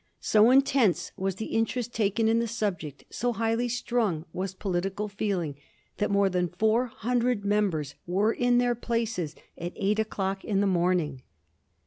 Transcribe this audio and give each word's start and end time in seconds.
So 0.21 0.49
intense 0.49 1.11
was 1.15 1.35
the 1.35 1.53
interest 1.55 1.93
taken 1.93 2.27
in 2.27 2.39
the 2.39 2.47
subject, 2.47 3.03
so 3.11 3.33
highly 3.33 3.69
strung 3.69 4.25
was 4.33 4.55
political 4.55 5.07
feeling, 5.07 5.57
that 5.97 6.09
more 6.09 6.27
than 6.27 6.47
four 6.57 6.87
hundred 6.87 7.45
members 7.45 7.93
were 8.07 8.33
in 8.33 8.57
their 8.57 8.73
places 8.73 9.35
at 9.59 9.73
eight 9.75 9.99
o'clock 9.99 10.43
in 10.43 10.59
the 10.59 10.65
morning. 10.65 11.21